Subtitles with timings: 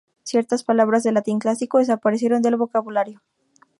[0.23, 3.21] Ciertas palabras del latín clásico desaparecieron del vocabulario.